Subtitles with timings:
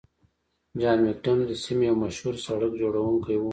[0.79, 3.43] جان مکډم د سیمې یو مشهور سړک جوړونکی و.